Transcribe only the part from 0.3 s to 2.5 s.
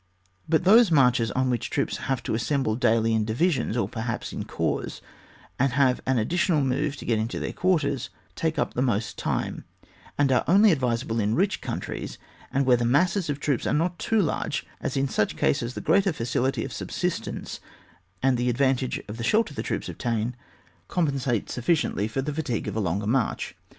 But those marches, on which troops have to